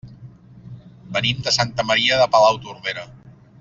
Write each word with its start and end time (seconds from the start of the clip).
Venim 1.17 1.45
de 1.49 1.55
Santa 1.59 1.87
Maria 1.91 2.21
de 2.25 2.29
Palautordera. 2.37 3.09